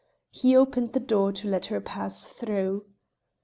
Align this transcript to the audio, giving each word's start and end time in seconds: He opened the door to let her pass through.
He 0.31 0.55
opened 0.55 0.93
the 0.93 0.99
door 0.99 1.31
to 1.33 1.47
let 1.47 1.67
her 1.67 1.79
pass 1.79 2.25
through. 2.25 2.87